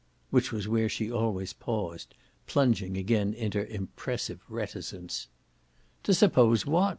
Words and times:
Which 0.31 0.51
was 0.51 0.67
where 0.67 0.89
she 0.89 1.11
always 1.11 1.53
paused, 1.53 2.15
plunging 2.47 2.97
again 2.97 3.35
into 3.35 3.71
impressive 3.71 4.41
reticence. 4.49 5.27
"To 6.01 6.13
suppose 6.15 6.65
what?" 6.65 6.89